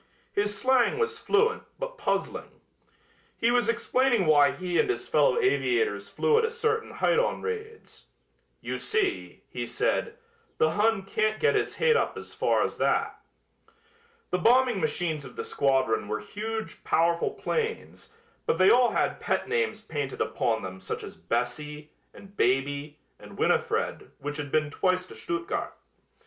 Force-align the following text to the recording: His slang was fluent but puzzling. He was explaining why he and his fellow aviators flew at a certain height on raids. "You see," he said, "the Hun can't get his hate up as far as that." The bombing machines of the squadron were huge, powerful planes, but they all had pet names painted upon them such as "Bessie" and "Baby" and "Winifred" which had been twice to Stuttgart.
His 0.33 0.57
slang 0.57 0.97
was 0.97 1.19
fluent 1.19 1.61
but 1.77 1.95
puzzling. 1.99 2.59
He 3.37 3.51
was 3.51 3.69
explaining 3.69 4.25
why 4.25 4.49
he 4.51 4.79
and 4.79 4.89
his 4.89 5.07
fellow 5.07 5.37
aviators 5.39 6.09
flew 6.09 6.39
at 6.39 6.43
a 6.43 6.49
certain 6.49 6.89
height 6.89 7.19
on 7.19 7.43
raids. 7.43 8.07
"You 8.61 8.79
see," 8.79 9.43
he 9.51 9.67
said, 9.67 10.17
"the 10.57 10.71
Hun 10.71 11.03
can't 11.03 11.39
get 11.39 11.53
his 11.53 11.75
hate 11.75 11.95
up 11.95 12.17
as 12.17 12.33
far 12.33 12.63
as 12.63 12.77
that." 12.77 13.19
The 14.31 14.39
bombing 14.39 14.81
machines 14.81 15.23
of 15.23 15.35
the 15.35 15.45
squadron 15.45 16.07
were 16.07 16.19
huge, 16.19 16.83
powerful 16.83 17.29
planes, 17.35 18.11
but 18.47 18.57
they 18.57 18.71
all 18.71 18.89
had 18.93 19.19
pet 19.19 19.47
names 19.47 19.83
painted 19.83 20.19
upon 20.19 20.63
them 20.63 20.79
such 20.79 21.03
as 21.03 21.15
"Bessie" 21.15 21.91
and 22.11 22.35
"Baby" 22.35 22.97
and 23.19 23.37
"Winifred" 23.37 24.09
which 24.17 24.37
had 24.37 24.51
been 24.51 24.71
twice 24.71 25.05
to 25.05 25.15
Stuttgart. 25.15 25.75